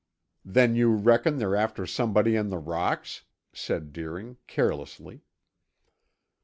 [0.43, 3.21] "Then, you reckon they're after somebody in the rocks?"
[3.53, 5.21] said Deering carelessly.